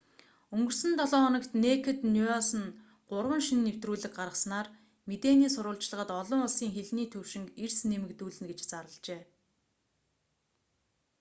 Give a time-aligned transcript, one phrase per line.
[0.55, 2.73] өнгөрсөн долоо хоногт нэйкэд ньюс нь
[3.09, 4.67] гурван шинэ нэвтрүүлэг гаргаснаар
[5.09, 9.21] мэдээний сурвалжлагад олон улсын хэлний төвшинг эрс нэмэгдүүлнэ гэж зарлажээ